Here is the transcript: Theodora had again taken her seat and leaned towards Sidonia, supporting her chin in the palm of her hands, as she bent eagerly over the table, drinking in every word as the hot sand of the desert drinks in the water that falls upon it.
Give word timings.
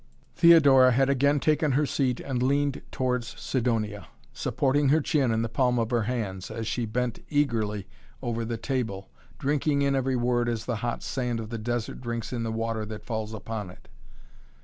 Theodora 0.35 0.93
had 0.93 1.11
again 1.11 1.39
taken 1.39 1.73
her 1.73 1.85
seat 1.85 2.19
and 2.19 2.41
leaned 2.41 2.81
towards 2.91 3.39
Sidonia, 3.39 4.07
supporting 4.33 4.89
her 4.89 4.99
chin 4.99 5.29
in 5.31 5.43
the 5.43 5.47
palm 5.47 5.77
of 5.77 5.91
her 5.91 6.01
hands, 6.05 6.49
as 6.49 6.65
she 6.65 6.87
bent 6.87 7.19
eagerly 7.29 7.85
over 8.19 8.43
the 8.43 8.57
table, 8.57 9.11
drinking 9.37 9.83
in 9.83 9.93
every 9.95 10.15
word 10.15 10.49
as 10.49 10.65
the 10.65 10.77
hot 10.77 11.03
sand 11.03 11.39
of 11.39 11.51
the 11.51 11.59
desert 11.59 12.01
drinks 12.01 12.33
in 12.33 12.41
the 12.41 12.51
water 12.51 12.83
that 12.87 13.05
falls 13.05 13.31
upon 13.31 13.69
it. 13.69 13.89